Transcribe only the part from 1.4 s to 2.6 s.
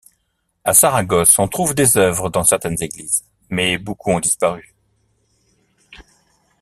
trouve des œuvres dans